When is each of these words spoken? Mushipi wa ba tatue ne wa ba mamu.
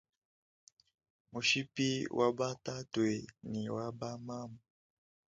Mushipi 1.31 1.89
wa 2.17 2.27
ba 2.37 2.47
tatue 2.65 3.15
ne 3.51 3.61
wa 3.75 3.85
ba 3.99 4.09
mamu. 4.27 4.59